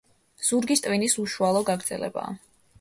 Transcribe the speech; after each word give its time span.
ზურგის 0.47 0.81
ტვინის 0.85 1.15
უშუალო 1.27 1.63
გაგრძელებაა. 1.71 2.37